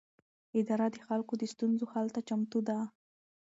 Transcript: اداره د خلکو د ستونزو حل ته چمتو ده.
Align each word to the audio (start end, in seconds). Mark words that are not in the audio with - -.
اداره 0.59 0.87
د 0.91 0.97
خلکو 1.07 1.33
د 1.37 1.43
ستونزو 1.53 1.85
حل 1.91 2.07
ته 2.15 2.21
چمتو 2.29 2.59
ده. 2.67 2.77